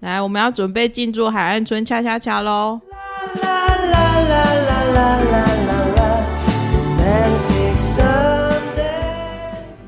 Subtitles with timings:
[0.00, 2.80] 来，我们要准备进驻海岸村恰恰恰喽！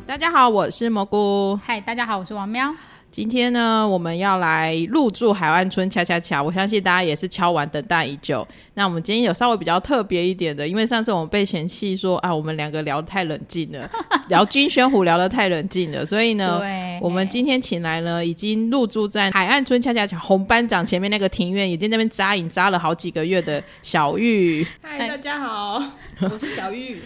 [0.05, 1.61] 大家好，我是蘑菇。
[1.65, 2.75] 嗨，大家好，我是王喵。
[3.11, 8.47] 今天呢，我们要来入住海湾村恰恰恰，我相信大家也是敲完等待已久。
[8.75, 13.91] 那我们今天有稍微比较特别一点的，因为上次我们被嫌弃说啊，我们两个聊太冷静了，
[14.29, 16.63] 聊金宣虎聊得太冷静了，所以呢，
[17.01, 24.65] 我们今天请来了已经入住在海岸村恰恰恰红班长前面那个庭院，已经那边扎营扎了好几个月的小玉。
[24.81, 25.83] 嗨，大家好，
[26.21, 27.03] 我是小玉。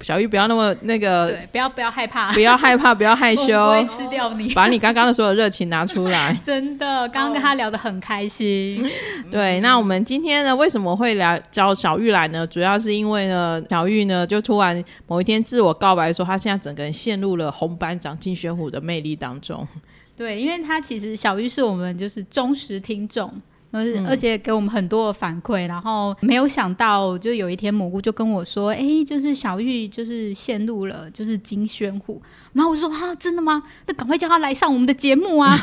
[0.00, 6.38] 小玉不要那么那个，不要不要害怕，不要害怕，不要害羞，不会吃掉你，把你刚刚的所有热情拿出来。
[6.44, 8.86] 真的，刚刚跟他聊得很开心。
[9.30, 12.46] 对，那我们今天呢，为什么会聊叫小玉来呢？
[12.46, 19.66] 主要是因为呢，小玉呢就突然某一天自我告白说，他现在整个人陷入了红班长金宣虎的魅力当中。
[20.14, 23.32] 对，因为他其实小玉是我们就是忠实听众。
[23.72, 32.20] 而而且给我们很多的反馈，然后没有想到，就有一天蘑菇就跟我说：“哎，就是小玉就是陷入了就是金宣虎。”
[32.52, 33.62] 然后我就说：“啊，真的吗？
[33.86, 35.56] 那赶快叫他来上我们的节目啊！”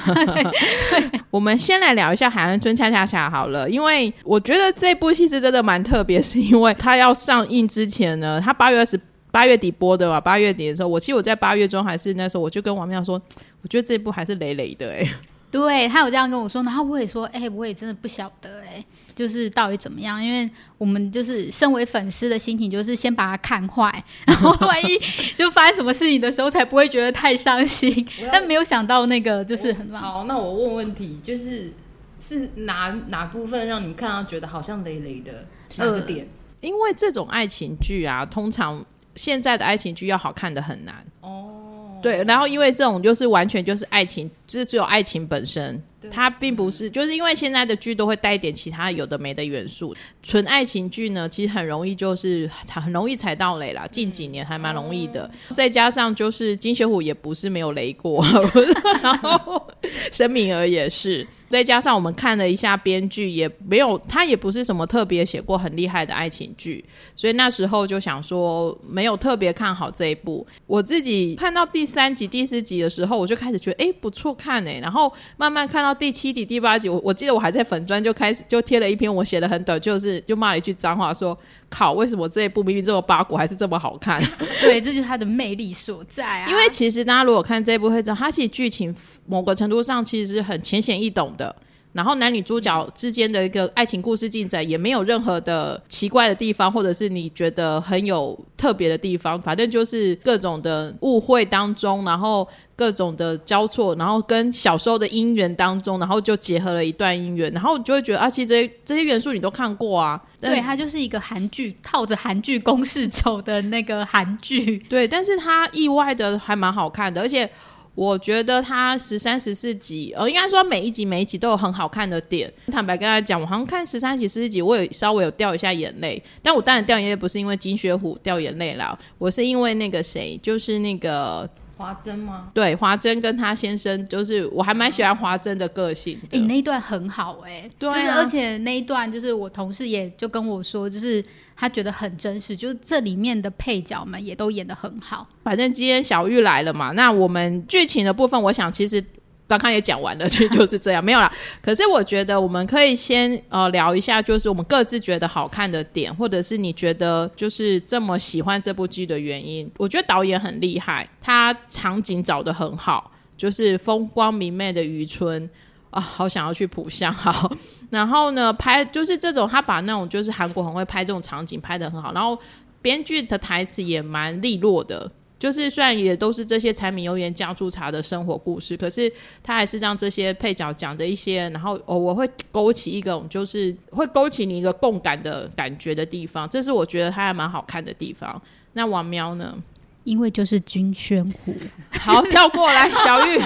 [1.30, 8.98] 我们先来聊一下《海岸村恰恰恰》好了，因为我觉得这部戏是真的蛮特别，是因为它要上映之前呢，它八月二十
[9.32, 13.22] 八月底播的嘛，八月底的时候，我其实我在八月中还是那时候，我就跟王妙说，
[13.62, 15.06] 我觉得这部还是累累的哎。
[15.50, 18.84] 对他有这样跟我说，然后我也说，哎，我也真的不晓得，哎，
[19.16, 20.24] 就是到底怎么样？
[20.24, 25.00] 因为我们就是身为粉丝的心情，就是先把它看坏， 然后万一
[25.36, 28.06] 就发生什么事情的时候，才不会觉得太伤心。
[28.32, 30.26] 但没有想到那个就是很好。
[30.26, 31.74] 那我问问题，就是
[32.20, 35.46] 是哪哪部分让你们看到觉得好像累累的
[35.78, 36.28] 哪个点？
[36.60, 38.84] 因为这种爱情剧啊，通常
[39.16, 41.67] 现在的爱情剧要好看的很难哦。
[42.02, 45.82] 对，然后因为这种就是完全就是爱情，就是只有爱情本身，
[46.12, 49.96] 它并不是，就是因为现在的剧都会带一点其他有的没的元素。
[50.22, 53.88] 纯爱情剧呢，其实很容易就是很容易踩到雷啦。
[53.88, 58.24] 近几年还蛮容易的，再加上就是金学虎也不是没有雷过，
[59.02, 59.68] 然后
[60.12, 61.26] 申敏儿也是。
[61.50, 66.84] 再加上我们看了一下编剧，也没有他也不是什么特别写过很厉害的爱情剧，
[67.16, 70.46] 所以那时候就想说没有特别看好这一部。
[70.66, 81.38] 我自己看到第三集、第四集的时候，我就开始觉得哎不错看哎，然后慢慢看到第七集、第八集，我我记得我还在粉砖就开始就贴了一篇我写的很短，就是就骂了一句脏话，说
[81.70, 84.22] 靠为什么这一部明明这么八股还是这么好看？
[84.62, 86.50] 对，这就是它的魅力所在啊。
[86.50, 91.56] 因为其实大家如果看这一部会知道，它其实剧情某个程度上其实是很浅显易懂的。
[91.98, 117.50] 然后男女主角之间的一个爱情故事进展也没有任何的奇怪的地方，或者是你觉得很有特别的地方，反正就是各种的误会当中，然后各种的交错，然后跟小时候的姻缘当中，然后就结合了一段姻缘，然后就会觉得啊，其实这些这些元素你都看过啊，对，它就是一个韩剧，套着韩剧公式走的那个韩剧，对，但是它意外的还蛮好看的，而且。
[117.98, 122.54] 我觉得他十三、十四集，呃，应该说每一集每一集都有很好看的点。
[122.72, 126.22] 坦白跟他讲，我好像看十三集、十四集，我有稍微有掉一下眼泪。
[126.44, 131.50] 但我当然掉眼泪不是因为金雪虎掉眼泪了，我是因为那个谁，就是那个。
[131.78, 132.50] 华珍吗？
[132.54, 136.20] 对，华珍跟他先生，就是我还蛮喜欢华珍的个性。
[136.32, 141.24] 你那一段很好哎，对，就是而且那一段就是我同事也就跟我说，就是
[141.56, 145.28] 他觉得很真实，就是这里面的配角们也都演的很好。
[145.44, 149.04] 反正今天小玉来了嘛，那我们剧情的部分，我想其实。
[149.48, 151.32] 刚刚也讲完了，其实就是这样，没有啦。
[151.62, 159.72] 可是我觉得我们可以先呃聊一下，就是我们各自觉得好看的点，或者是你觉得就是这么喜欢这部剧的原因。
[159.78, 165.50] 我觉得导演很厉害，他场景找的很好，就是风光明媚的渔村
[165.92, 167.14] 啊，好想要去浦项。
[167.14, 167.50] 好，
[167.90, 172.38] 然后呢，拍就是这种，他把那种就是韩国很会拍这种场景拍的很好，然后
[172.82, 175.10] 编剧的台词也蛮利落的。
[175.40, 179.12] 就是虽然也都是这些柴米油盐酱醋茶的生活故事，可是
[179.44, 188.42] 他还是让这些配角讲的一些，然后哦，我会勾起一种就是会勾起你一个共感的感觉的地方，这是我觉得他还蛮好看的地方。
[188.74, 189.56] 那王喵呢？
[190.04, 191.54] 因为就是军宣虎，
[192.00, 193.38] 好 跳过来，小玉。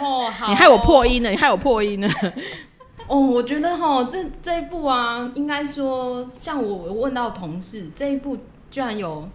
[0.00, 2.08] 哦，好，你害我破音了，你害我破音了。
[3.08, 8.36] 哦，我觉得哈，这这一部啊，应该说，像我问到同事，这一部
[8.70, 9.28] 居然有。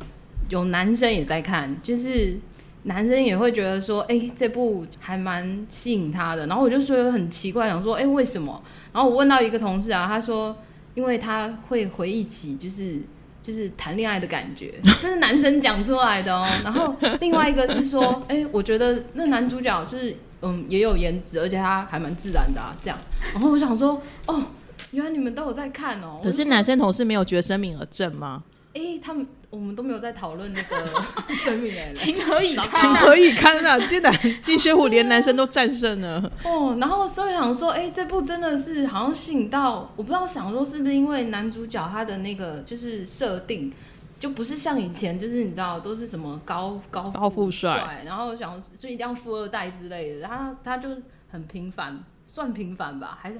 [0.50, 2.38] 有男生也在看，就是
[2.84, 6.48] 男生也会觉得说，哎，这部还蛮吸引他的。
[6.48, 8.62] 然后我就说很奇怪，想说，哎，为什么？
[8.92, 10.58] 然后我问到一个同事啊，他说，
[10.96, 13.00] 因为他会回忆起，就是
[13.44, 16.48] 就是谈恋爱的感觉，这是男生讲出来的哦。
[16.64, 22.98] 然后另外一个是说，哎，我觉得那男主角就是嗯也有颜值，而且他还蛮自然的啊，这样。
[23.34, 24.44] 然后我想说，哦，
[24.92, 26.20] 原来你们都有在看哦。
[26.24, 28.44] 可是男生同事没有觉得生命而正吗？
[28.74, 30.78] 哎，他们我们都没有在讨论那个
[31.36, 32.72] 生命的，情何以堪？
[32.74, 33.80] 情何以堪啊！
[33.80, 34.14] 居然
[34.44, 36.78] 金宣虎连男生都战胜了哦。
[36.80, 43.74] 然后所以想说，哎，这部真的是好像吸引到，我不知道想说是不是因为男主角他的那个就是设定。
[44.20, 50.90] 就不是像以前，就是你知道都是什么高高高富帅，然后想就一定要富二代之类的，他他就
[51.30, 53.40] 很平凡，算平凡吧，还是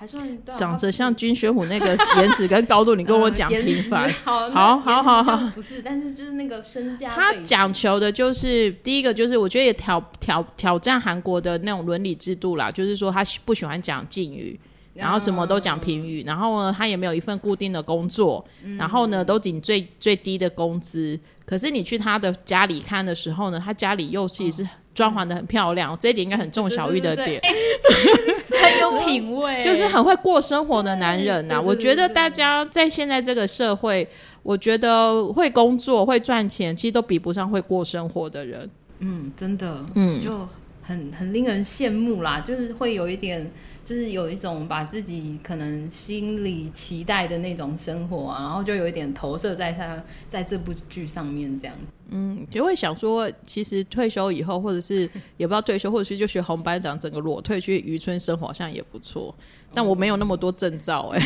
[0.00, 14.58] 还算长着像军学虎那个颜值跟高度，你跟我 讲平凡，好好好好，不是，但是就是那个身家，他讲求的就是第一个就是我觉得也挑挑挑战韩国的那种伦理制度啦，就是说他不喜欢讲敬语。
[14.92, 18.44] 然后什么都讲评语，然后呢，他也没有一份固定的工作，
[18.76, 21.18] 然后呢，都领最最低的工资。
[21.46, 27.40] 可是你去他的家里看的时候呢，他家里又是装潢的很漂亮，这一点应该很重小玉的点，
[28.50, 31.60] 很有品味，就是很会过生活的男人呐。
[31.60, 34.06] 我觉得大家在现在这个社会，
[34.42, 38.68] 我觉得会工作会赚钱，其实都比不上会过生活的人。
[38.98, 40.46] 嗯，真的，嗯，就
[40.82, 43.50] 很很令人羡慕啦，就是会有一点。
[43.82, 51.74] 就是有一种把自己可能心里期待的那种生活啊，然后就有一点投射在他在这部剧上面这样。
[52.10, 59.34] 嗯，就会想说，其实退休以后，或者是 也不知道退休，或者是就学红班长，整个裸退去渔村生活，好像也不错。
[59.74, 61.20] 但我没有那么多证照哎。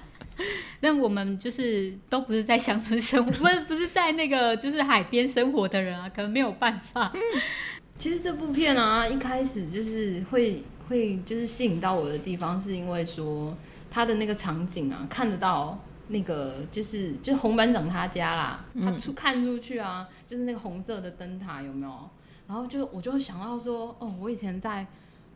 [0.80, 7.12] 那我们就是都不是在乡村生活，不是不是在那个就是海边生活的人啊，可能没有办法。
[7.98, 10.62] 其实这部片啊，一开始就是会。
[10.86, 13.56] 会就是吸引到我的地方，是因为说
[13.90, 22.10] 他的那个场景啊，看得到那个就是就是红班长他家啦，他出看出去啊，就是那个红色的灯塔有没有？
[22.46, 24.86] 然后就我就会想到说，哦，我以前在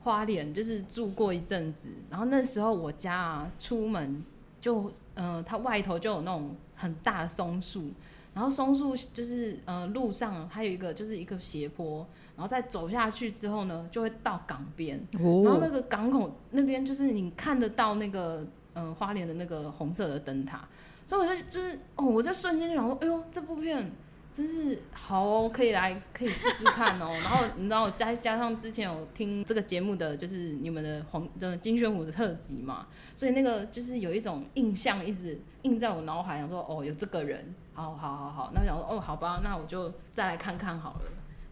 [0.02, 4.22] 花莲就是住过一阵子，然后那时候我家啊出门
[4.60, 7.90] 就呃，它外头就有那种很大的松树，
[8.34, 12.06] 然后松树就是呃路上还有一个就是一个斜坡。
[12.38, 20.60] 然后再走下去之后呢，就会到港边，然后那个港口那边就是你看得到那个嗯花莲的那个红色的灯塔，
[21.04, 23.90] 所以我就就是哦，我就瞬间就想说，哎呦，这部片
[24.32, 27.10] 真是好哦，可以来可以试试看哦。
[27.10, 32.86] 然后你知道加加上之前有听这个节目的就是你们的黄的金宣虎的特辑嘛，
[33.16, 41.00] 所以那个就是有一种印象一直印在我脑海，想说哦有这个人，好好好好，那我想说哦好吧，那我就再来看看好了。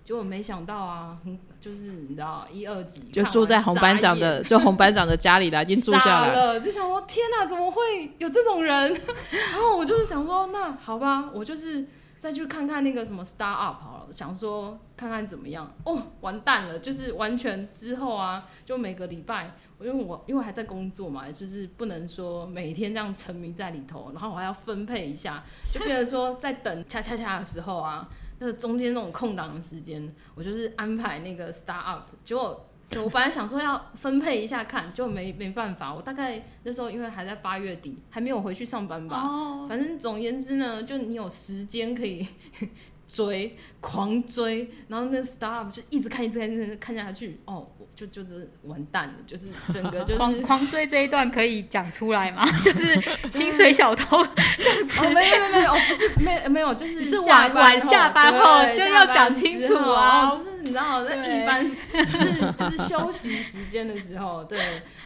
[0.06, 1.18] 结果没想到啊，
[1.60, 6.60] 就是你知道一二集就住在红班长的，就红班长的家里了，已经住下来了。
[6.60, 8.92] 就想说天哪，怎么会有这种人？
[9.50, 11.84] 然后我就是想说，那好吧，我就是
[12.20, 15.74] 再去看看那个什么 Star Up 好了，想说看看怎么样。
[15.82, 25.42] 哦，完蛋了，就是完全之后啊，就每个礼拜，因为我因为还在工作嘛，就是不能说每天这样沉迷在里头，然后我还要分配一下，
[25.74, 28.08] 就变成说在等恰恰恰的时候啊。
[28.38, 32.66] 那个中间那种空档的时间，我就是安排那个 start up，结果
[33.02, 35.92] 我本来想说要分配一下看，就没没办法。
[35.92, 39.22] 我大概那时候因为还在八月底，还没有回去上班吧。
[39.22, 39.66] 哦。
[39.68, 42.26] 反正总言之呢，就你有时间可以
[43.08, 47.40] 追，狂追，然后那个 start up 就一直看，一直看，一直看下去。
[47.44, 47.66] 哦。
[47.96, 52.44] 就就是完蛋了，就是整个就是狂狂追这一段可以讲出来吗？
[52.62, 52.94] 就是
[53.30, 54.22] 薪水小偷
[54.58, 55.00] 这样子？
[55.14, 60.28] 没有没有没有，不是没没有，就是是晚晚下班后就要讲清楚啊。
[60.30, 64.58] 就是你知道，那一般就是就是休息时间的时候，对。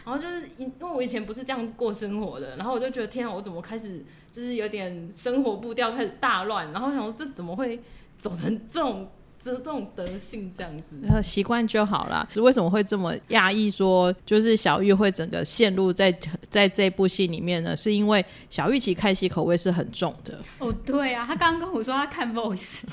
[0.03, 7.81] 然后就是因因为我以前不是这样过生活的，然后我就觉得天啊，我怎么开始就是有点生活步调开始大乱，然后想说这怎么会
[8.21, 9.07] 走成这种。
[9.43, 12.29] 这这种德性这样子，习惯就好了。
[12.35, 13.71] 为什么会这么压抑？
[13.71, 16.15] 说就是小玉会整个陷入在
[16.47, 17.75] 在这部戏里面呢？
[17.75, 20.37] 是因为小玉其实看戏口味是很重的。
[20.59, 22.83] 哦，对啊，他刚刚跟我说他看 Voice，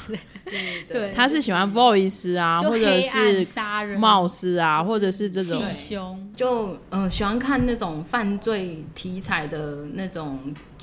[0.47, 10.39] 对对， 他是喜欢 Voice 啊，或者是杀人、冒失啊，或者是这种凶，就嗯喜欢看那种犯罪题材的那种。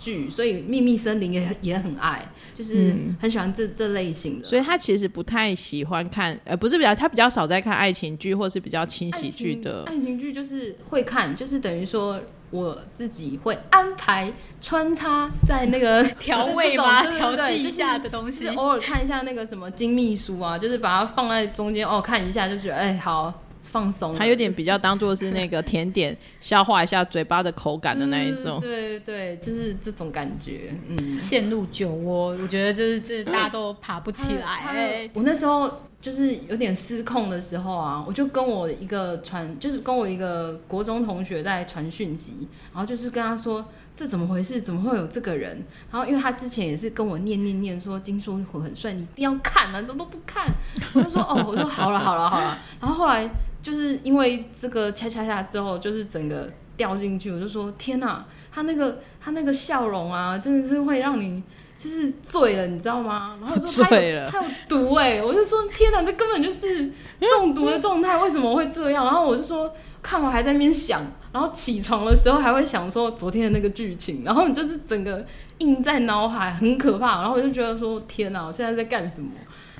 [0.06, 4.48] 剧，所以《秘密森林》也也很爱，就是很喜欢这这类型的。
[4.48, 9.84] 所以他其实不太喜欢看，呃，不是比较，他比较少在看爱情剧，或是比较轻喜剧的。
[9.88, 12.22] 爱情剧就是会看，就是等于说
[12.52, 14.32] 我自己会安排
[14.62, 17.04] 穿插在那个调味吧？
[17.18, 23.42] 调剂一下的东西，是偶尔看一下那个什么金秘书啊，就是把它放在中间哦，看一下就觉得哎好。
[23.75, 28.62] 放松，它有点比较当做是那个甜点，消化一下嘴巴的口感的那一种。
[28.62, 30.74] 对对对，就是这种感觉。
[30.88, 35.10] 嗯，陷入酒窝，我觉得就是这大家都爬不起来。
[35.13, 35.70] 我那时候。
[36.01, 43.65] 就是有点失控的时候啊，我就跟我一个传，就是跟我一个国中同学在传讯息，然后就是跟他说
[43.96, 45.63] 这怎么回事，怎么会有这个人？
[45.91, 50.46] 然后因为他之前也是跟我念念念说金书虎很帅，你一定要看啊，怎么都不看？
[50.94, 52.60] 我就说哦，我说好了好了好了。
[52.79, 53.27] 然后后来
[53.66, 61.42] 就是因为这个恰恰恰之后，就是整个掉进去，我就说天哪，他那个他那个笑容啊，真的是会让你。
[61.78, 63.38] 就是醉了，你知道吗？
[63.40, 69.06] 然后说 他有他有毒哎，我就说天哪，这根本就是中毒的状态，为什么会这样？
[69.06, 71.02] 然后我就说看我还在那边想，
[71.34, 75.24] 然后起床的时候还会想说昨天的那个剧情，然后你就是整个
[75.60, 77.22] 印在脑海，很可怕。
[77.22, 79.32] 然后我就觉得说天哪，我现在在干什么？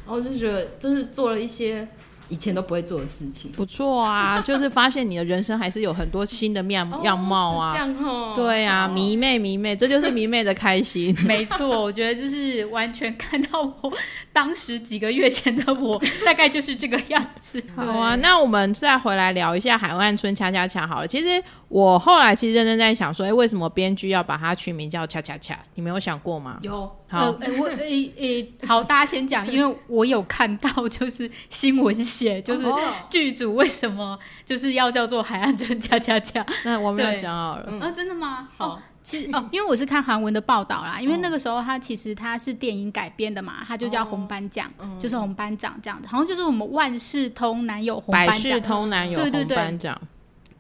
[0.06, 1.88] 然后就觉得就是做了一些。
[2.30, 11.16] 以前都不会做的事情，不错啊，就是发现你的人生还是有很多新的面样貌啊，这样哦，对啊，迷妹迷妹，这就是迷妹的开心。
[11.26, 13.94] 没错，我觉得就是完全看到我
[14.34, 17.64] 当时几个月前的我，大概就是这个样子。
[17.76, 21.08] 好啊，那我们再回来聊一下海湾村恰恰恰好了。
[21.08, 25.58] 其实我后来其实认真在想说，哎，为什么编剧要把它取名叫恰恰恰？
[25.76, 26.60] 你没有想过吗？
[26.62, 26.92] 有。
[27.08, 32.64] 好，我诶诶，好，大家先讲，因为我有看到就是新闻写，就是
[33.10, 36.46] 剧组为什么就是要叫做海岸村恰恰恰。
[36.64, 38.50] 那我没有讲好了，啊，真的吗？
[38.58, 44.70] 好，其实哦，因为我是看韩文的报道啦，因为那个时候它其实它是电影改编的嘛，它就叫红班长，
[45.00, 50.02] 就是红班长这样子，好像就是我们万事通男友红班长，百事通男友红班长。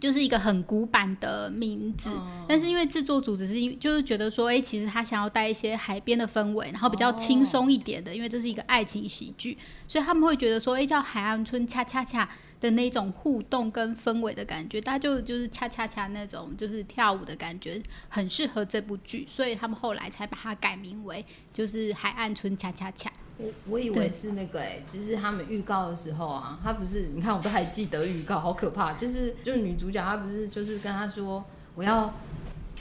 [0.05, 2.11] 就是一个很古板的名字，
[2.47, 9.57] 但是因为制作组只是因就是觉得说，哎，其实他想要带一些海边的氛围，然后比较轻松一点的，因为这是一个爱情喜剧，
[9.87, 12.29] 所以他们会觉得说，哎，叫海岸村恰恰恰
[12.61, 23.11] 的那种互动跟氛围的感觉，大家就就是恰恰恰那种就是跳舞的感觉，很适合这部剧，所以他们后来才把它改名为就是海岸村恰恰恰。
[23.37, 28.93] 我我以为是那个哎，就是他们预告的时候啊，他不是你看我都还记得预告，好可怕！
[28.93, 31.43] 就是就是女主角她不是就是跟他说
[31.75, 32.13] 我要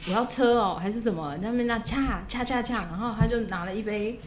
[0.07, 4.21] 我要车哦还是什么，他们那恰恰恰恰，然后他就拿了一杯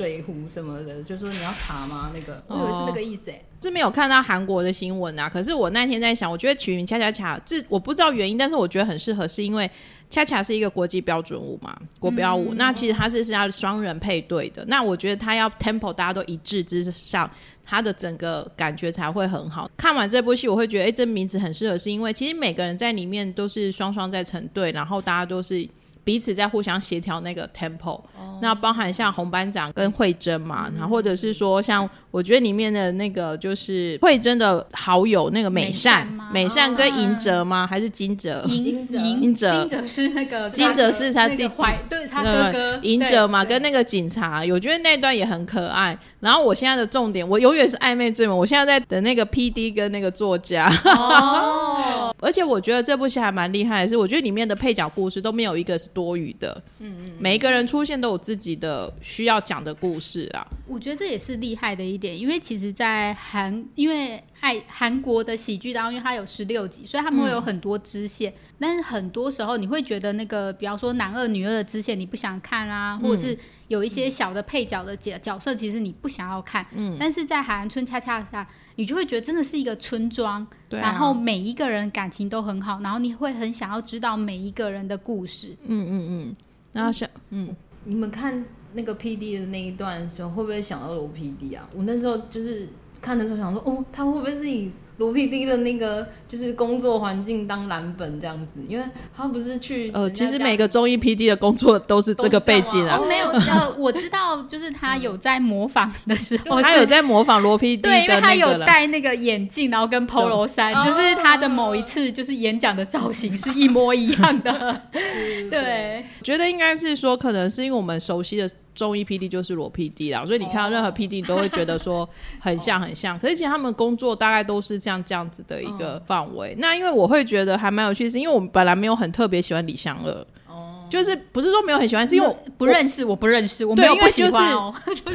[0.00, 2.10] 水壶什么的，就说你要查吗？
[2.14, 3.38] 那个我以为是那个意思哎。
[3.62, 9.70] 是没有看到韩国的新闻啊，可是我那天在想，我觉得曲名恰恰恰，这我不知道原因，但是我觉得很适合，是因为
[10.08, 12.54] 恰恰是一个国际标准舞嘛，国标舞。
[12.54, 17.30] 那其实它是是要双人配对的，那我觉得它要 tempo 大家都一致之上，
[17.66, 19.70] 它的整个感觉才会很好。
[19.76, 25.68] 看完这部戏，我会觉得，哎，这名字很适合，是因为其实每个人在里面都是双双在成对，然后大家都是。
[26.02, 28.00] 彼此在互相协调那个 tempo，
[28.40, 37.66] 那包含像红班长跟慧珍嘛，然后或者是说像我觉得里面的那个就是慧珍的好友那个美善，美善跟银哲吗？
[37.66, 38.42] 还是金哲？
[38.46, 41.50] 银哲，银哲，金哲是那个金哲是他弟弟，
[41.88, 45.96] 对他哥哥银哲嘛，跟那个警察，我觉得那段也很可爱。
[46.20, 50.70] 然后我现在的重点，我永远是暧昧追嘛，我现在在等那个 P D 跟那个作家。
[50.84, 51.78] 哦，
[52.20, 56.62] 而且我觉得这部戏还蛮厉害的是，我觉得里面的配角故事都没有一个是多余的。
[56.78, 60.46] 嗯嗯，每一个人出现都有自己的需要讲的故事啊。
[60.66, 68.32] 我觉得这也是厉害的一点，因为其实，在韩，因为爱韩国的喜剧当中，因为它有十六集，所以他们会有很多支线。
[68.58, 73.36] 但是很多时候，你会觉得那个，比方说男二、女二的支线你不想看啊，或者是
[73.70, 76.66] 有一些小的配角的角角色，其实你不想要看。
[76.74, 76.96] 嗯。
[77.00, 85.56] 但是在海岸村恰恰下，你就会觉得真的是一个村庄，然后每一个人感情都很好，然后你会很想要知道每一个人的故事。
[85.66, 86.36] 嗯嗯嗯。
[86.72, 88.44] 然后想，嗯，你们看。
[88.72, 91.68] 那个 P D 的那一段的时候，会不会想到罗 P D 啊？
[91.74, 92.68] 我那时候就是
[93.00, 94.70] 看的时候想说，哦，他会不会是以
[95.00, 98.60] 罗 P D 的那个就是工作环境当蓝本这样子？
[98.68, 98.84] 因为
[99.16, 103.00] 他不是去呃，其实每个中医 P D 的工作都是这个背景啊。
[103.08, 114.82] 没有呃，我知道，就是他有在模仿的时候，他有在模仿罗 P D，对，因为他有戴那个眼镜，然后跟 Polo 衫，就是他的某一次就是演讲的造型是一模一样的。
[115.50, 118.46] 对，觉得应该是说，可能是因为我们熟悉的。
[118.74, 122.08] 中医 P D 就是裸 P D 啦，所以你看到任何 P D 都会觉得说
[122.38, 126.54] 很像很像，可是其实他们工作大概都是像这样子的一个范围。
[126.58, 134.74] 那因为我会觉得还蛮有趣，是因为我们本来没有很特别喜欢李香儿，哦，就是不是说没有很喜欢，是因为我不认识，我不认识，我没有不喜欢哦，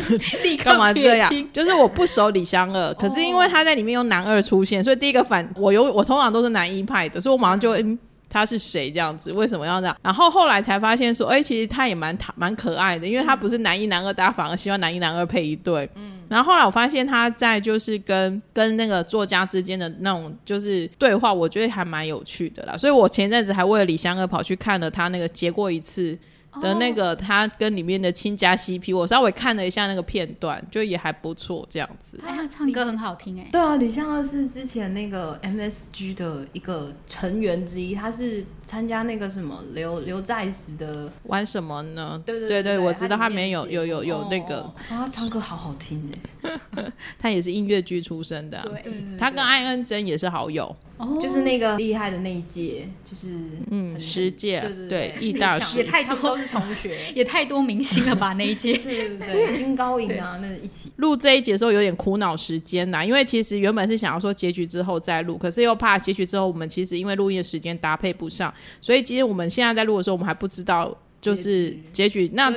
[0.64, 1.32] 干嘛这样？
[1.52, 7.98] 就是我不熟李香儿，可是因为他在里面用男二出现，所以第一个反我有我通常都是男一派的，所以我马上就嗯。
[8.30, 9.32] 他是谁这样子？
[9.32, 9.98] 为什么要这样？
[10.02, 15.90] 然后后来才发现说，哎，其实他也蛮蛮可爱的，因为他不是男一男二，大家反而希望男一男二配一对。
[15.96, 16.20] 嗯。
[16.28, 22.76] 然后后来我发现他在就是跟跟那个作家之间的那种就是对话，我觉得还蛮有趣的啦。
[22.76, 26.18] 所以我前阵子还为了李香儿跑去看了他那个结过一次。
[26.62, 32.20] 的那个他跟里面的亲家 CP，我稍微看了一下那个片段，就也还不错这样子。
[32.26, 33.48] 他唱歌很好听哎。
[33.52, 42.22] 对啊，李相赫是之前那个 MSG 的一个成员之一，他是参加那个什么刘刘在石的玩什么呢？
[42.26, 46.12] 对对对，我知道他里面有有有有那个，他唱歌好好听
[46.44, 46.60] 哎，
[47.20, 50.76] 他也是音乐剧出身的，对，他跟艾恩珍也是好友。
[50.98, 53.38] 哦，就是那个厉害的那一届，就是
[53.70, 58.32] 嗯，十届，对对，艺大也太多都是同学， 也太多明星了吧？
[58.32, 60.90] 那一届， 对对对，金高银啊，那一起。
[60.96, 70.98] 录这一节的时候有点苦恼时间呐，因为其实原本是想要说结局之后再录，可是又怕结局之后我们其实因为录音的时间搭配不上，所以其实我们现在在录的时候，我们还不知道。
[71.22, 72.30] 就是结局。
[72.36, 72.54] 那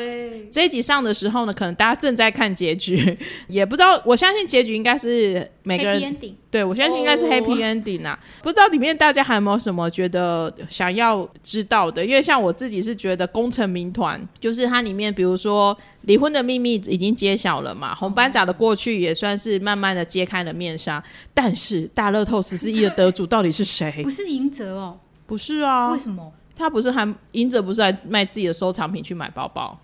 [0.51, 3.17] 这一集上的时候呢，可能大家正在看结局，
[3.49, 3.99] 也不知道。
[4.05, 6.15] 我相信结局应该是每个人
[6.51, 8.19] 对我相信应该是 happy ending 啊。
[8.43, 12.05] 不知道里面大家还有没有什么觉得想要知道的？
[12.05, 21.03] 因为像我自己是觉得《功成名团》就是它里面，比如说离婚的秘密已经揭晓了嘛，红班长的过去也算是慢慢的揭开了面纱。
[21.33, 24.03] 但是大乐透十四亿的得主到底是谁？
[24.03, 24.99] 不是赢者哦，
[25.29, 25.91] 不是啊？
[25.91, 26.33] 为什么？
[26.57, 29.79] 他不是还赢者不是还卖自己的收藏品去买包包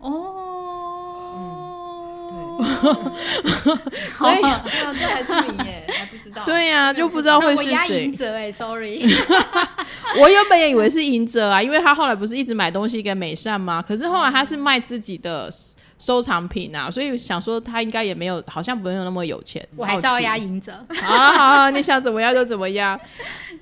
[0.00, 0.36] 哦，
[2.28, 2.36] 对，
[4.12, 9.00] 所以这还是你耶，还不知道，对呀，就不知道会是谁赢者哎，sorry，
[10.20, 13.80] 我原本也以为是赢者啊，因为他后来不是一直买东西给美善吗？
[13.80, 15.50] 可是后来他是卖自己的。
[16.02, 19.62] 收藏品啊，所以想说他应该也没有，好像没有那么有钱。
[19.76, 20.72] 我还是要压赢者。
[21.02, 22.98] 好好，你想怎么样就怎么样。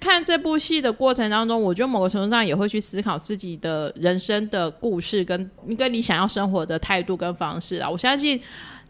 [0.01, 7.89] 看这部戏的过程当中，我觉得某个程度上也会去思考自己的人生的故事，跟跟你想要生活的态度跟方式啊。
[7.89, 8.41] 我相信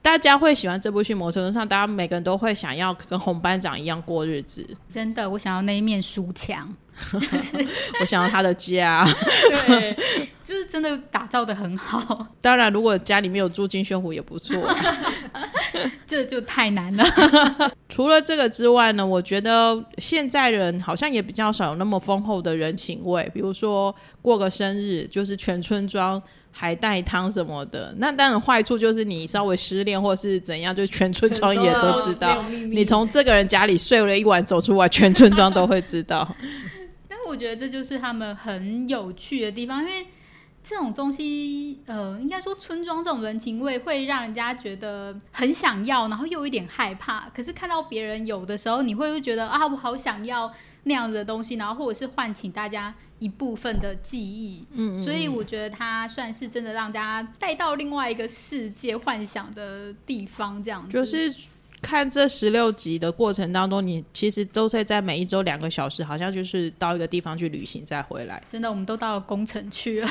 [0.00, 4.66] 大家会喜欢这部戏，某个程度上，大家每个人都会想要跟红班长一样过日子。
[4.90, 6.74] 真的，我想要那一面书墙。
[8.00, 9.06] 我想要他的家，
[9.68, 9.96] 对，
[10.42, 12.26] 就是真的打造的很好。
[12.40, 14.68] 当然，如果家里面有住金宣虎也不错，
[16.06, 17.04] 这就太难了。
[17.88, 27.94] 除了这个之外呢，我觉得现在人好像也比较少有那么丰厚的人情味，比如说过个生日就是全村庄海带汤什么的。
[27.98, 32.44] 那当然坏处就是你稍微失恋或是怎样，就全村庄也都知道。
[32.48, 36.36] 你从这个人家里睡了一晚走出来，全村庄都会知道。
[37.08, 40.06] 但我觉得这就是他们很有趣的地方，因为
[40.68, 47.26] 这种东西，呃，应该说村庄这种人情味会让人家觉得很想要，然后又有一点害怕。
[47.34, 50.52] 可是看到别人有的时候，你会觉得啊，我好想要
[50.82, 54.66] 那样子的东西，然后或者是唤起大家一部分的记忆。
[54.74, 60.92] 嗯，所以我觉得它算是真的让大家带到另外一个世界幻想的地方，这样子。
[60.92, 61.34] 就是。
[61.80, 68.42] 看这十六集的过程当中，你其实都是在每一周两个小时，好像就是到一个地方去旅行再回来。
[68.50, 70.08] 真的，我们都到了工程去了。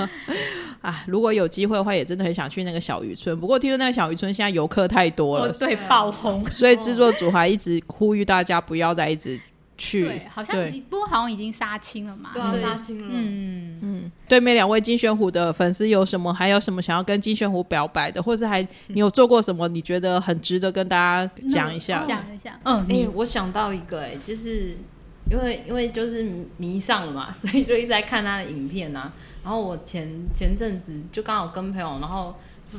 [0.82, 3.38] 啊，如果有机会的话，也真的很想去那个小渔村。
[3.38, 9.40] 不过听说那个小渔村现在游客太多了，对，爆红， 所以制作组还一直呼吁大家不要再一直。
[9.80, 13.08] 对，好像已经不过好像已经杀青了嘛，对，杀青了。
[13.10, 16.32] 嗯嗯，对面两位金宣虎的粉丝有什么？
[16.32, 19.66] 还有什么想要跟金宣虎表白的，或是还你有做过什么？
[19.68, 22.04] 你觉得很值得跟大家讲一下？
[22.06, 22.60] 讲一下。
[22.64, 24.76] 嗯，哎，我想到一个，哎，就是
[25.30, 29.12] 因为因为就是迷上了嘛，所以就一直在看他的影片啊。
[29.42, 32.34] 然后我前前阵子就刚好跟朋友，然后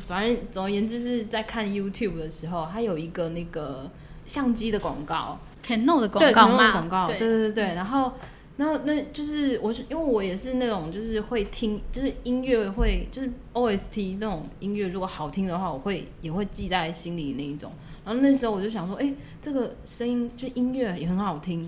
[0.05, 3.89] 反正总而言之是在看 YouTube 的时候，他有一个那个
[4.27, 5.39] 相机的广告。
[5.65, 7.17] Canon 的广告嘛，广告，对。
[7.17, 8.13] 对对对，然后，
[8.57, 17.71] 然后那就是我，因为我也是那种就是会听，就是音乐会，就是 OST 那种音乐，如果好听的话，我会也会记在心里那一种。
[18.03, 21.63] 然后那时候我就想说，哎，这个声音就音乐也很好听，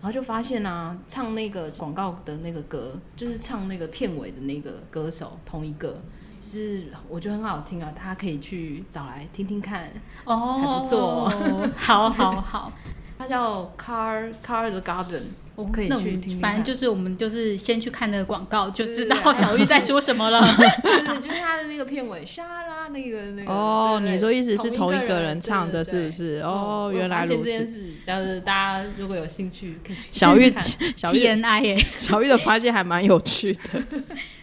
[0.00, 6.00] 然后就发现啊，唱那个广告的那个歌，就是唱那个片尾的那个歌手同一个，
[6.38, 9.90] 就是我觉得很好听啊，大家可以去找来听听看，
[10.24, 11.30] 哦，还不错，
[11.76, 12.72] 好好好。
[13.18, 15.22] 它叫 Car Car the Garden，
[15.56, 16.38] 我们可以去听。
[16.38, 20.40] 反正就是我们就是先去看那个广告，就知道小玉在说什么了。
[20.56, 20.68] 对，
[21.20, 23.50] 就是他的那个片尾，沙拉那个那个。
[23.50, 26.40] 哦，你说意思是同一个人唱的，是不是？
[26.44, 27.66] 哦，原来如此。
[28.06, 28.52] 就是大
[28.82, 30.54] 家如果有兴趣，可以小玉
[30.94, 33.82] 小玉 N I 耶，小玉的发现还蛮有趣的。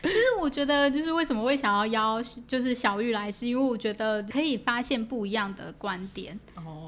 [0.06, 6.38] 就是我觉得，就是为什么会想要邀就是小玉来，是因为我觉得可以发现不一样的观点。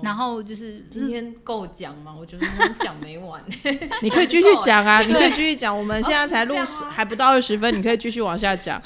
[0.04, 2.14] 然后就是今天够讲吗？
[2.18, 2.46] 我觉得
[2.80, 3.44] 讲没完。
[4.02, 5.76] 你可以继续讲啊， 你可以继续讲。
[5.76, 8.82] 我们现在才录十， 还不到二十分，你可以继续往下讲。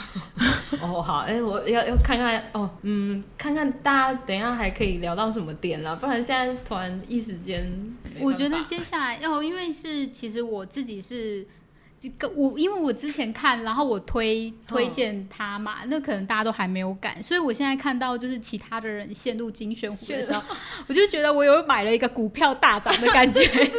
[0.82, 7.70] 哦，好，哎，我要要看看哦，嗯，看看大家等一下还可以聊到什么点了，不然现在突然一时间，
[8.20, 11.46] 我觉得接下来要，因为是其实我自己是。
[12.02, 20.42] 这个我因为我之前看，然后我推推荐他嘛，那可能大家都还没有赶，所以我现在看到就是其他的人陷入金宣虎的时候，
[20.88, 23.42] 我就觉得我有买了一个股票大涨的感觉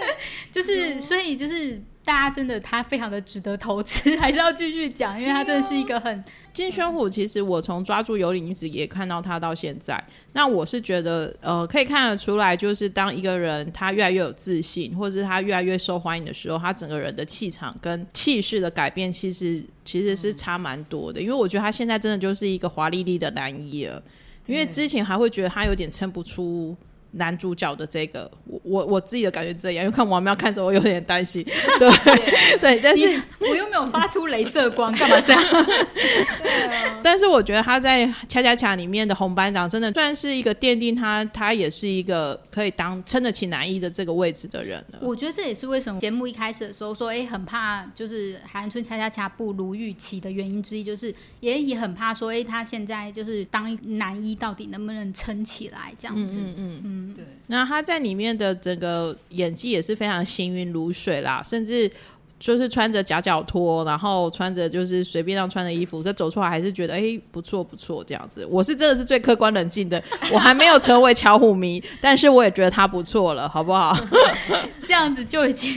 [0.52, 1.82] 就是所以就是。
[2.06, 7.08] 大家真的，他非常的值得投资，还是要继续讲，因为他真的是一个很金宣虎。
[7.08, 10.00] 其实我从抓住有领一直也看到他到现在，
[10.32, 21.20] 那我是觉得，呃，可以看得出来，就是当一个人他越来越有自信，或者是他越来越受欢迎的时候，他整个人的气场跟气势的改变，其实其实是差蛮多的。
[21.20, 24.00] 因为我觉得他现在真的就是一个华丽丽的男一了，
[24.46, 26.76] 因为之前还会觉得他有点撑不出。
[27.12, 31.42] 男主角的这个，我我我自己的感觉这样，因为看王喵看着我有点担心，
[31.78, 31.90] 对
[32.60, 33.06] 对，但是
[33.40, 35.42] 我又没有发出镭射光，干嘛这样？
[37.02, 44.98] 但是我觉得他在恰恰恰里面的红班长，真的算是一个奠定他，他也是一个可以当撑得起男一的这个位置的人了。
[45.00, 56.38] 我觉得这也是为什么节目一开始的时候说，哎，很怕就是海岸村恰恰恰不如预期的原因之一，就是也也很怕说，哎，他现在就是当男一到底能不能撑起来这样子？
[56.40, 56.95] 嗯嗯嗯。
[57.14, 61.90] 对，那他在里面的整个演技也是非常行云流水啦，甚至
[62.38, 68.44] 就是穿着夹脚拖，然后穿着就是随便让穿的衣服，这走出来还是觉得哎不错不错这样子。
[68.44, 73.96] 我是真的是最客观冷静的，我还没有成为巧虎迷，但是我也觉得他不错了，好不好？
[74.86, 75.74] 这样子就已经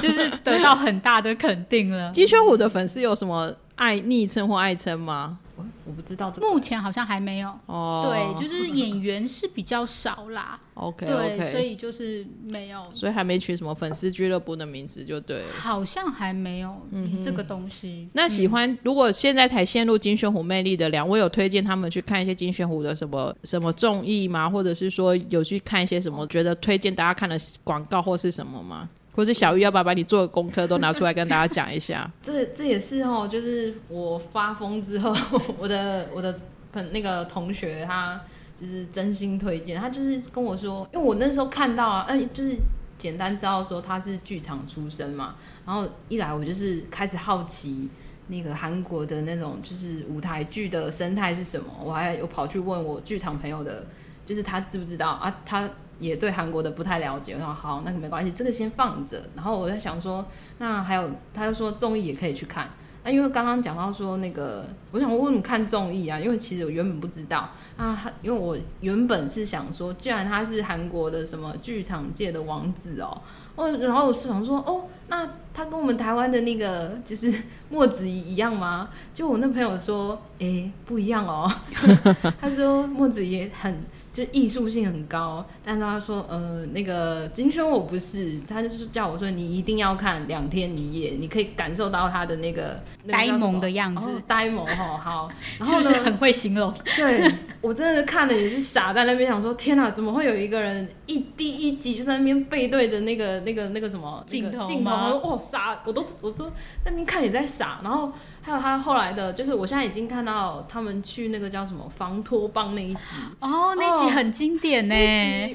[0.00, 2.12] 就是得到很大的肯定了。
[2.12, 5.38] 金宣虎的粉丝有什么爱昵称或爱称吗？
[5.56, 7.48] 我不知道，目前好像还没有。
[7.66, 10.58] 哦，对，就是演员是比较少啦。
[10.74, 15.44] OK，对，所以就是没有，所以还没取什么粉丝俱乐部的名字，就对。
[15.56, 18.08] 好像还没有嗯这个东西。
[18.14, 24.50] 那喜欢如果现在才陷入金宣虎魅力的两位，有推荐他们去看一些金宣虎的什么什么综艺吗？
[24.50, 28.88] 或者是说有去看一些什么觉得推荐大家看的广告或是什么吗？
[29.14, 32.10] 或是小玉要不要把你做的功课都拿出来跟大家讲一下？
[32.22, 35.14] 这这也是哦，就是我发疯之后，
[35.58, 36.38] 我的我的
[36.72, 38.20] 朋那个同学他
[38.60, 42.56] 就是真心推荐，他就是跟我说，因为我那时候看到啊，嗯，就是
[42.98, 47.88] 简单知道说他是剧场出身嘛，然后一来我就是开始好奇
[48.28, 53.86] 那个韩国的那种就是舞台剧的生态是什么，我还有跑去问我剧场朋友的，
[54.26, 55.40] 就是他知不知道啊？
[55.46, 55.70] 他。
[55.98, 59.22] 也对韩国的不太了解，我说好，那个没关系，这个先放着。
[59.34, 60.26] 然后我在想说，
[60.58, 62.70] 那还有，他就说综艺也可以去看。
[63.06, 73.20] 那因为刚刚讲到说那个，我想问你看综艺啊，因为其实我原本不知道啊，因为我原本是想说，既然他是韩国的什么剧场界的王子哦，
[73.56, 77.30] 哦，然后我是想说，哦，那他跟我们台湾的那个就是
[77.68, 78.88] 墨子怡一样吗？
[79.12, 81.52] 就我那朋友说，哎，不一样哦。
[82.40, 83.84] 他说墨子怡很。
[84.14, 95.28] 就艺术性很高，但是他说，呃，那个金轩我不是，他就是叫我说你一定要看两天一夜，你可以感受到他的那个呆萌的样子，呆萌哈，好，
[95.64, 96.72] 是不是很会形容？
[96.96, 97.28] 对
[97.60, 106.52] 我真的是看了也是傻在那边想说，天哪，怎么会有一个人一第一集就在那边背对着那个那个那个什么镜头镜头，哦傻，我都我都在
[106.84, 108.12] 那边看也在傻，然后。
[108.44, 114.94] 还有他后来的，就是我现在已经看到他们去那个叫什么防脱帮那一集哦，那集很经典呢。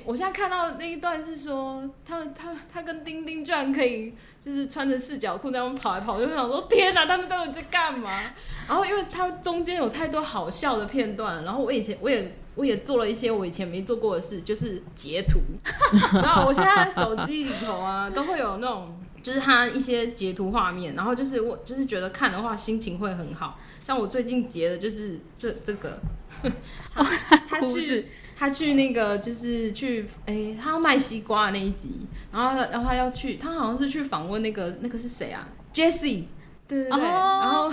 [0.06, 8.10] 我现在看到那一段是说，他他他跟丁丁居然可以就是穿着四角裤那样跑来跑，就想说天哪，他们到底在干嘛？
[8.67, 15.39] 然后因为他中间有太多好笑的片段，然后我以前我也我也做了一些我以前没做过的事，就是截图。
[16.17, 18.95] 然后我现在手机里头啊都会有那种。
[19.21, 25.99] 就是他一些截图画面，然后就是我就是觉得看的话心情会很好，像我最近截的就是这这个，
[27.47, 36.23] 他去他去那个就是去哎他要卖西瓜的那一集，然后然后他要去他好像是去访问那个那个是谁啊，Jessie，
[36.67, 37.71] 对对对，然后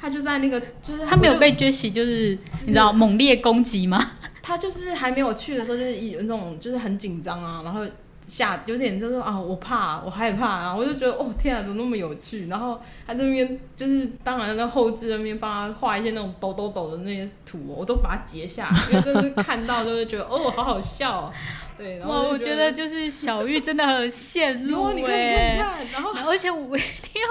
[0.00, 4.00] 他就在那个就是他没有被 Jessie 就是你知道猛烈攻击吗？
[4.42, 7.84] 他就是还没有去的时候就是有那种就是很紧张啊，然后。
[8.26, 12.48] 下有点就是啊，我怕，我害怕啊，我就觉得哦天啊，怎么那么有趣？
[12.48, 21.32] 然后他这边就是当然那后置那边帮他画一些那种抖抖抖的那些图，我都把它截下，因为真是看到就会觉得哦，好好笑。
[21.76, 27.28] 对，然后我觉得就是小玉真的很陷 入哎，然后 而且我一定要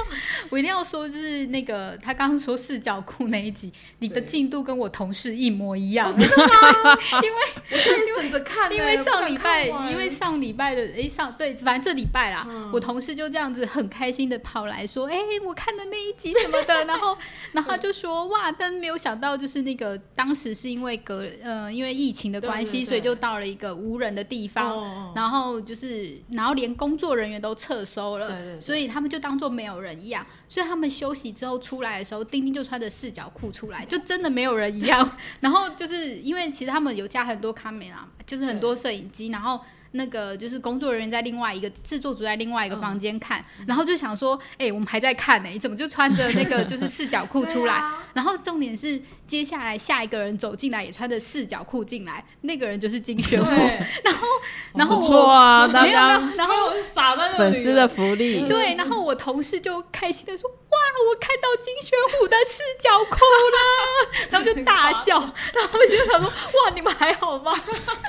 [0.49, 6.97] 我一定要说，就是那个他刚刚说视角裤那一集，你的进度跟我同事一模一样，真的吗？
[7.23, 7.38] 因为
[7.71, 17.17] 我现在省着看，因为上礼拜因为上礼拜的哎上对，反正这礼拜啦，我同事就这样子很开心的跑来说，哎，我看的那一集什么的，然后
[17.53, 24.34] 然后就说哇，但没有想到就是那个当时是因为隔呃因为疫情的关系，所以就到了一个无人的地。
[24.35, 30.25] 地方，然后就是然后连工作人员都撤收了，所以他们就当做没有人一样。
[30.49, 35.09] 所以他们休息之后出来的时候，丁丁就穿着四角裤出来，就真的没有人一样。
[35.39, 39.57] 然后就是因为其实他们有加很多卡梅拉，就是很多摄影机，然后。
[39.95, 47.81] 那个就是工作人员在另外一个制作组在另外一个房间看，然后就想说，哎，我们还在看呢，你怎么就穿着那个 就是四角裤出来？
[48.13, 53.51] 然后重点是接下来下一个人走进来也穿着四角裤进来，那个人就是金宣虎。
[54.03, 54.27] 然后，
[54.75, 55.99] 然后不错啊，没有，
[56.38, 56.53] 然后
[56.84, 58.47] 傻在粉丝的福利。
[58.47, 60.64] 对，然后我同事就开心的说，哇，
[61.10, 63.15] 我看到金宣虎的视角哭
[63.55, 67.51] 了， 然后就大笑，然后我就想说，哇，你们还好吗？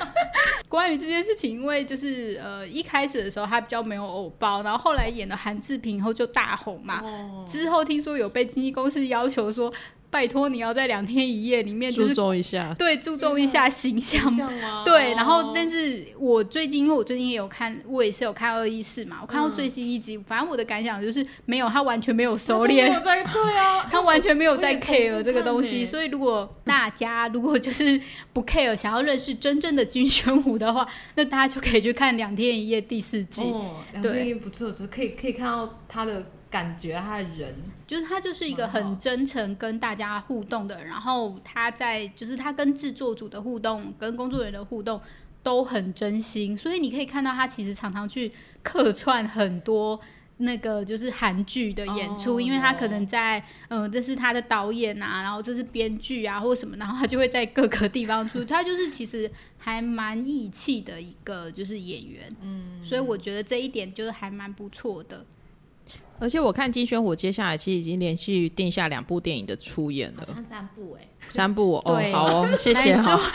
[0.69, 7.01] 关于这件事情，因为就是呃一开始的时候他比较没有偶包，然后后来演了韩志平以后就大红嘛。
[7.47, 9.71] 之后听说有被经纪公司要求说。
[10.09, 14.19] 拜托，你要在两天一夜里面注重一下，对，注重一下形象，
[14.85, 15.13] 对。
[15.13, 25.83] 然后，但是我最近，因为我最近也有看，我也是有看二一四嘛，我看到最新一集，反正我的感想就是没有，他完全没有收敛，对啊， 他完全没有在 care 这个东西。
[25.83, 27.99] 所以，如果大家如果就是
[28.31, 33.41] 不 care，想要认识真正的金宣虎的话，那大家就可以去看两天一夜第四季。
[33.43, 36.31] 哦，两天一夜不错，就可以可以看到他的。
[36.49, 37.53] 感觉他的人
[37.85, 44.99] 就是他就是一个很真诚跟大家互动的，然后他在就是他跟制作组的互动跟工作人员的互动
[45.43, 48.31] 都很真心，所以你可以看到他其实常常去
[48.63, 49.99] 客串很多
[50.37, 65.25] 那个就是韩剧的演出，因为他可能在嗯这是他的导演啊，然后这是编剧啊或者什么，然后他就会在各个地方出，他就是其实还蛮义气的一个就是演员，嗯，所以我觉得这一点就是还蛮不错的。
[66.19, 73.19] 而且我看金宣虎接下来其实已经连续定下两部电影的出演了，三部哎，三部哦，好哦， 谢谢哈。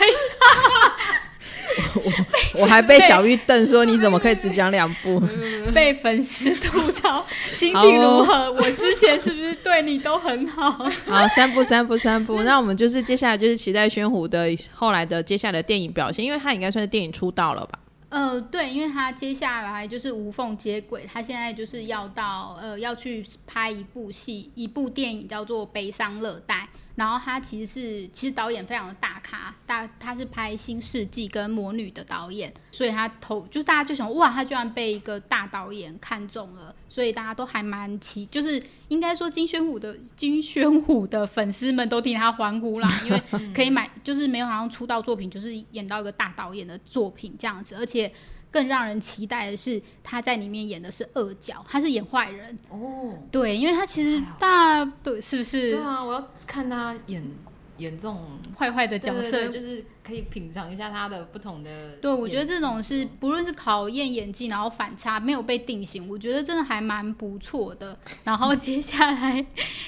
[1.95, 5.19] 我我还被小玉瞪说你怎么可以只讲两部？
[5.73, 8.51] 被粉丝吐槽，心情如何？
[8.51, 10.69] 我之前是不是对你都很好？
[11.07, 17.79] 好，三部三部三部，那我们就是接下来就是期待宣虎的后来的接下来的电影表现，因为他应该算是电影出道了吧。
[18.13, 26.55] 呃，对，因为他接下来就是无缝接轨，他现在就是要到呃要去拍一部戏，一部电影叫做《悲伤热带》。
[26.93, 43.21] 然后他其实是，其实导演非常的大咖，大他是拍《新世纪》跟《魔女》的导演，所以他投就大家就想，哇，他居然被一个大导演看中了，所以大家都还蛮奇，就是应该说金宣虎的金宣虎的粉丝们都替他欢呼啦，因为
[43.55, 48.11] 可以买，就是没有好像出道作品，就是演到一个大导演的作品这样子，而且。
[48.53, 53.17] 更让人期待的是，他在里面演的是恶角，他是演坏人哦。
[53.31, 55.71] 对，因为他其实大对是不是？
[55.71, 57.23] 对啊，我要看他演
[57.77, 58.21] 演这种
[58.57, 61.97] 坏坏的角色，就是可以品尝一下他的不同的。
[62.01, 67.97] 对，我觉得这种是不论是考验演技，然后反差没有被定型，我觉得真的还蛮不错的。
[68.23, 69.45] 然后接下来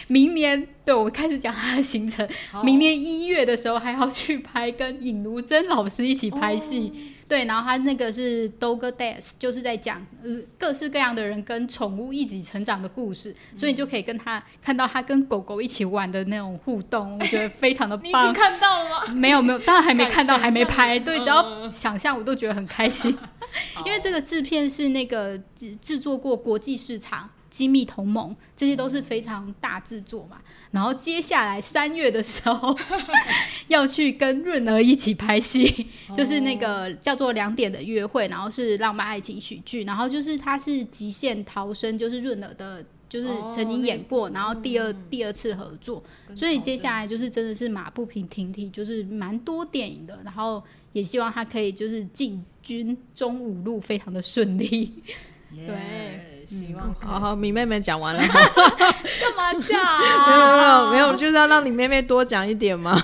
[0.08, 2.28] 明年，对我开始讲他的行程，
[2.64, 7.15] 明年一月的时候还要去拍跟尹如珍老师一起拍戏。
[7.28, 18.06] 对，然后他那个是 Dog Days，就是在讲呃各式各样的人跟宠物一起成长的故事，所以你就可以跟他看到他跟狗狗一起玩的那种互动， 我觉得非常的棒。
[18.06, 19.14] 你已经看到了吗？
[19.16, 21.00] 没有没有，当然还没看到，还没拍。
[21.00, 23.18] 对，只要想象我都觉得很开心，
[23.86, 27.30] 因为这个制片是那个制制作过国际市场。
[27.56, 30.42] 机密同盟，这些都是非常大制作嘛。
[30.72, 32.78] 然后接下来三月的时候
[33.70, 46.04] 要去跟润儿一起拍戏，就是那个叫做《两点的约会》，然后是浪漫爱情喜剧，然后就是它是极限逃生，就是润儿的，就是曾经演过，然后第二第二次合作，
[46.36, 50.20] 所以接下来就是真的是马不停蹄，就是蛮多电影的。
[50.26, 54.92] 然后也希望他可以就是进军中五路，非常的顺利。
[55.56, 56.35] 对。
[56.48, 59.80] 希望好好，米妹妹讲完了， 干嘛讲？
[60.28, 62.96] 没有没有没有，就是要让你妹妹多讲一点嘛。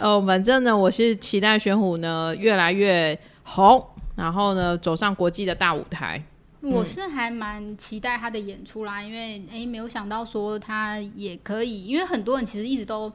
[0.00, 3.84] 哦，反正呢，我是期待玄虎呢越来越红，
[4.16, 6.22] 然后呢走上国际的大舞台。
[6.60, 13.12] 我是还蛮期待他的演出啦，因为哎，没有想到说他也可以，因为很多人其实一直都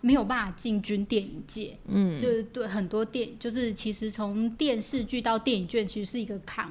[0.00, 6.70] 没有办法进军电影界，嗯，就是对很多电，就是其实从电视剧到电影卷其实是一个坎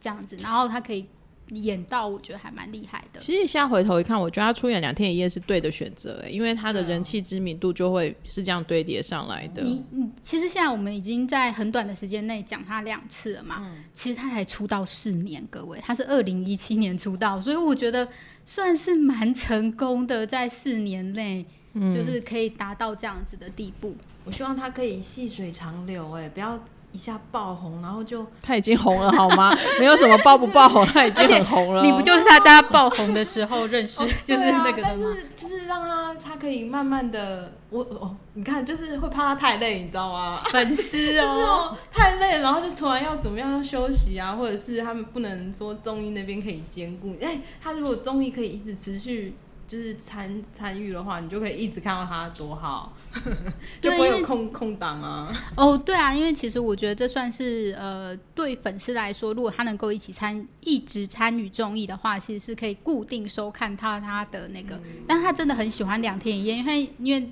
[0.00, 1.06] 这样子，然后他可以。
[1.50, 3.20] 演到我觉得还蛮厉害的。
[3.20, 9.62] 其实现在回头一看，我觉得他出演两天一夜是对的选择，因为他的人气知名度就会是这样堆叠上来的。
[9.62, 13.70] 你你其实现在我们已经在很短的时间内讲他两次了嘛？
[13.94, 18.06] 其实他才出道四年，各位，他是二零一七年出道，所以我觉得
[18.44, 23.94] 算是蛮成功的，在四年内就是可以达到这样子的地步。
[24.24, 26.58] 我希望他可以细水长流，哎，不要。
[26.92, 29.52] 一下爆红，然后就他已经红了好吗？
[29.78, 31.82] 没有什么爆不爆红， 他已经很红了。
[31.84, 35.16] 你不就是他家爆红的时候认识，就是那个的吗？
[35.36, 40.40] 就是让他他可以慢慢的，我哦，你看，就是会怕他太累，你知道吗？
[40.50, 47.14] 粉丝 哦，太累，然后就突然要怎么样要休息啊，或者是他们不能说中医那边可以兼顾。
[47.22, 49.34] 哎，他如果中医可以一直持续。
[49.70, 52.96] 就是参参与的话，你就可以一直看到他多好，
[53.80, 55.32] 就不会有空空档啊。
[55.56, 64.80] 哦，对啊，因为其实我觉得这算是呃，对粉丝来说，如果他能够一起参一直参与综艺的话，其实是可以固定收看他他的那个。
[65.06, 67.30] 但他真的很喜欢两天一夜，因为因为。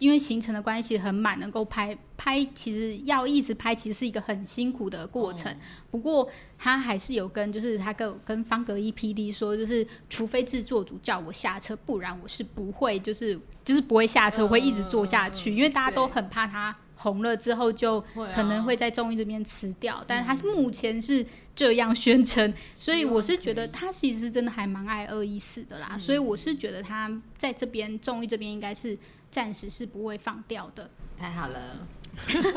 [0.00, 5.54] 因为行程的关系很满，能够拍拍，其实要一直拍，其实是一个很辛苦的过程。
[5.90, 6.26] 不过
[6.58, 15.54] 他还是有跟，就是他跟跟方格一 P D 说，就是除非制作组叫我下车，不然我是不会，就是就是不会下车，会一直做下去。
[15.54, 18.00] 因为大家都很怕他红了之后就
[18.34, 25.98] 可能会在综艺这边吃掉，但是他目前是这样宣称，所以我是觉得他其实真的还蛮爱二一四的啦。
[25.98, 28.96] 所以我是觉得他在这边综艺这边应该是。
[29.30, 31.86] 暂时是不会放掉的，太好了，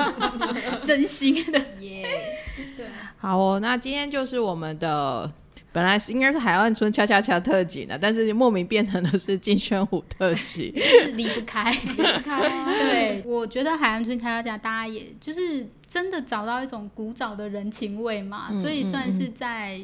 [0.83, 1.59] 真心的。
[1.79, 2.38] 耶。
[2.75, 5.31] 对，好哦，那今天就是我们的
[5.71, 10.71] 本来是应该是海岸村恰恰恰特辑呢，但是莫名变成的是金宣虎特辑，
[11.13, 12.41] 离不开，离不开。
[12.79, 19.79] 对，我觉得海岸村恰恰恰，大家也就是真的找到一种古早的人情味嘛，所以算是在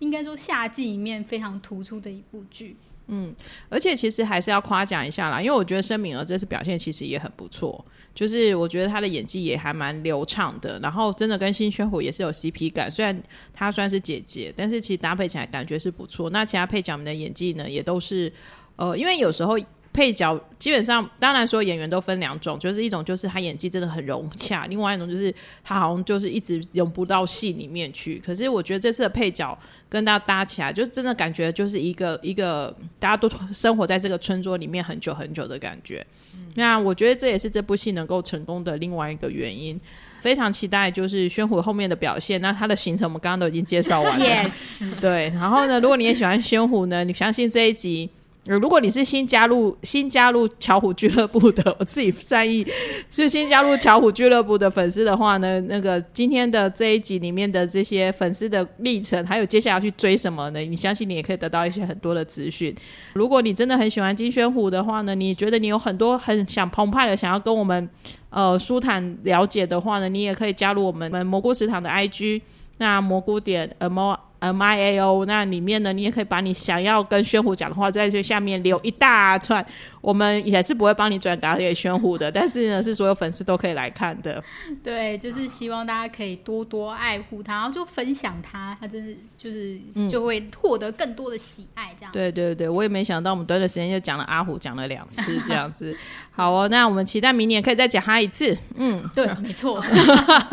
[0.00, 2.76] 应该说夏季里面非常突出的一部剧。
[3.08, 3.34] 嗯，
[3.68, 16.30] 而且其实还是要夸奖一下啦，因为我觉得申敏儿这次表现其实也很不错，就是我觉得她的演技也还蛮流畅的，然后真的跟辛宣虎也是有 CP 感，虽然她算是姐姐，但是其实搭配起来感觉是不错。
[16.30, 18.32] 那其他配角们的演技呢，也都是
[18.76, 19.58] 呃，因为有时候。
[19.98, 25.34] 配角基本上，当然说演员都分两种，就是一种就是他演技真的很融洽，另外一种就是
[25.64, 28.22] 他好像就是一直融不到戏里面去。
[28.24, 29.58] 可是我觉得这次的配角
[29.88, 36.06] 跟大家搭起来，就真的感觉就是一个 一个大家都生活在这个村庄里面很久很久的感觉。
[36.54, 39.80] 那我觉得这也是这部戏能够成功的另外一个原因。
[40.20, 42.40] 非常期待就是宣虎后面的表现。
[42.40, 44.24] 那他的行程我们刚刚都已经介绍完了。
[44.24, 45.30] Yes，对。
[45.34, 48.08] 然后呢，如果你也喜欢宣虎呢，你相信这一集。
[48.56, 52.66] 如果你是新加入新加入巧虎俱乐部的，我自己善意
[53.10, 60.60] 是新加入巧虎俱乐部的粉丝的话呢，那个今天的这一集里面的这些粉丝的历程，还有接下来要去追什么呢？
[60.60, 62.74] 你相信你也可以得到一些很多的资讯。
[63.12, 67.88] 如果你真的很喜欢金宣虎的话呢，你觉得你有很多很想澎湃的想要跟我们
[68.30, 72.40] 呃舒坦了解的话呢，你也可以加入我们蘑菇食堂的 IG，
[72.78, 74.18] 那蘑菇点呃猫。
[74.40, 79.64] M I A O，那里面呢，你也可以把你想要跟宣虎讲的话，在这下面留一大串。
[80.00, 84.42] 我们也是不会帮你转达给宣虎的，但是呢，是所有粉丝都可以来看的。
[84.82, 89.76] 对，就是希望大家可以多多爱护他，然后就分享他，他真是就是
[90.08, 91.92] 就会获得更多的喜爱。
[91.98, 92.12] 这样。
[92.12, 95.94] 对对对，我也没想到我们短短时间就讲了阿虎，讲了两次这样子。
[96.30, 98.56] 好哦，那我们期待明年可以再讲他一次。
[98.76, 99.82] 嗯，对，没错。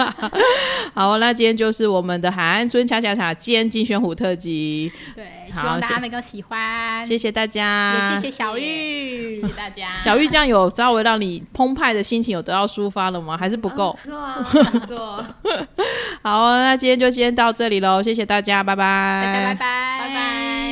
[0.96, 4.90] 好，那今天就是我们的海岸村恰恰恰兼金宣虎特辑。
[5.14, 7.06] 对，希望大家能够喜欢。
[7.06, 10.00] 谢谢大家，也谢谢小玉，谢谢大家。
[10.00, 13.38] 小玉这样有稍微让你澎湃的心情有得到抒发了吗？
[13.38, 14.00] 还是不够？
[14.06, 14.42] 做啊，
[14.88, 15.26] 做。
[16.24, 19.22] 好，那今天就先到这里喽，谢谢大家，拜拜。
[19.26, 20.65] 大家拜拜拜拜。